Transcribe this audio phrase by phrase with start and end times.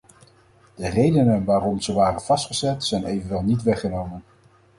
[0.75, 4.23] De redenen waarom ze waren vastgezet zijn evenwel niet weggenomen.